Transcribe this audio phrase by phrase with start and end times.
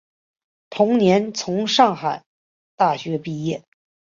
[0.71, 2.23] 同年从上海
[2.75, 3.63] 大学毕业。